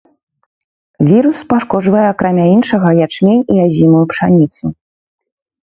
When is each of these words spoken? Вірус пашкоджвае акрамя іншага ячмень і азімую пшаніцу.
Вірус 1.09 1.39
пашкоджвае 1.53 2.07
акрамя 2.13 2.45
іншага 2.55 2.89
ячмень 3.09 3.47
і 3.55 3.63
азімую 3.67 4.05
пшаніцу. 4.17 4.77